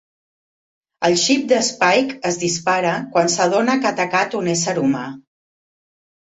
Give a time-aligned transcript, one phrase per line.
[1.09, 5.05] El xip de Spike es dispara quan s'adona que ha atacat un ésser humà.